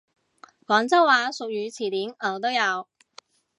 [0.65, 2.87] 廣州話俗語詞典我都有！